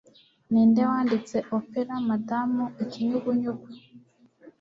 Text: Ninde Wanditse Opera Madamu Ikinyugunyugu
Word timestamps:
Ninde 0.51 0.81
Wanditse 0.89 1.37
Opera 1.57 1.93
Madamu 2.07 2.63
Ikinyugunyugu 2.83 3.67